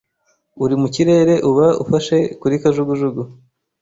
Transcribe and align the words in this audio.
uri 0.63 0.75
mu 0.81 0.87
kirere 0.95 1.35
uba 1.49 1.67
ufashe 1.83 2.17
kuri 2.41 2.55
kajugujugu 2.61 3.21